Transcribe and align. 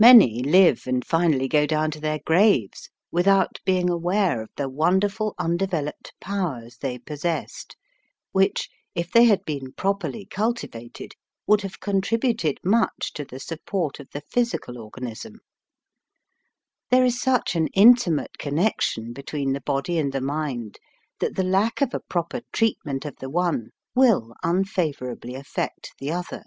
Many 0.00 0.42
live 0.42 0.88
and 0.88 1.06
finally 1.06 1.46
go 1.46 1.64
down 1.64 1.92
to 1.92 2.00
their 2.00 2.18
graves 2.26 2.90
without 3.12 3.60
being 3.64 3.88
aware 3.88 4.42
of 4.42 4.50
the 4.56 4.68
wonderful 4.68 5.32
undeveloped 5.38 6.12
powers 6.20 6.78
they 6.78 6.98
possessed, 6.98 7.76
vdiich, 8.34 8.66
if 8.96 9.12
they 9.12 9.26
had 9.26 9.44
been 9.44 9.72
properly 9.74 10.26
cul 10.28 10.54
tivated, 10.54 11.12
would 11.46 11.60
have 11.60 11.78
contributed 11.78 12.58
much 12.64 13.12
to 13.12 13.24
the 13.24 13.38
support 13.38 14.00
of 14.00 14.10
the 14.10 14.22
physical 14.22 14.76
organ 14.76 15.06
ism 15.06 15.36
There 16.90 17.04
is 17.04 17.20
such 17.20 17.54
an 17.54 17.68
intimate 17.68 18.38
con 18.40 18.54
nection 18.54 19.14
between 19.14 19.52
the 19.52 19.60
body 19.60 19.98
and 20.00 20.12
the 20.12 20.20
mind 20.20 20.78
that 21.20 21.36
the 21.36 21.44
lack 21.44 21.80
of 21.80 21.94
a 21.94 22.00
proper 22.00 22.40
treat 22.52 22.78
ment 22.84 23.04
of 23.04 23.14
the 23.20 23.30
one 23.30 23.70
will 23.94 24.34
unfavorably 24.42 25.36
affect 25.36 25.92
the 26.00 26.10
other. 26.10 26.42